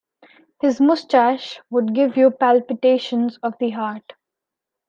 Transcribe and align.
His 0.59 0.81
moustache 0.81 1.61
would 1.69 1.93
give 1.93 2.17
you 2.17 2.31
palpitations 2.31 3.37
of 3.43 3.53
the 3.59 3.69
heart. 3.69 4.13